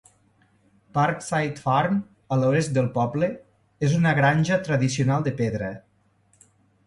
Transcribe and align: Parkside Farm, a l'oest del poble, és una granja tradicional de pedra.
Parkside 0.97 1.59
Farm, 1.65 1.99
a 2.35 2.39
l'oest 2.43 2.71
del 2.79 2.87
poble, 2.97 3.29
és 3.89 3.93
una 3.99 4.13
granja 4.21 4.59
tradicional 4.69 5.27
de 5.29 5.35
pedra. 5.43 5.69